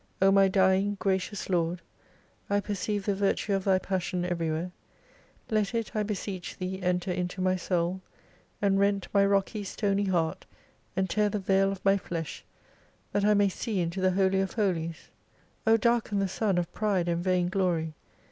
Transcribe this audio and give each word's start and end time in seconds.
O 0.19 0.31
my 0.31 0.47
Dying 0.47 0.95
Gracious 0.99 1.47
Lord, 1.47 1.79
I 2.49 2.59
perceive 2.59 3.05
the 3.05 3.13
virtue 3.13 3.53
of 3.53 3.65
Thy 3.65 3.77
passion 3.77 4.25
everywhere: 4.25 4.71
Let 5.51 5.75
it. 5.75 5.95
I 5.95 6.01
beseech 6.01 6.57
Thee, 6.57 6.81
enter 6.81 7.11
into 7.11 7.39
my 7.39 7.55
Soul, 7.55 8.01
and 8.63 8.79
rent 8.79 9.07
my 9.13 9.23
rocky, 9.23 9.63
stony 9.63 10.05
heart, 10.05 10.47
and 10.95 11.07
tear 11.07 11.29
the 11.29 11.37
veil 11.37 11.71
of 11.71 11.85
my 11.85 11.97
flesh, 11.97 12.43
that 13.11 13.23
I 13.25 13.35
may 13.35 13.47
see 13.49 13.79
into 13.79 14.01
the 14.01 14.13
Holy 14.13 14.41
of 14.41 14.53
Holies! 14.53 15.09
O 15.67 15.77
darken 15.77 16.17
the 16.17 16.27
Sun 16.27 16.57
of 16.57 16.73
pride 16.73 17.07
and 17.07 17.23
vain 17.23 17.47
glory. 17.47 17.93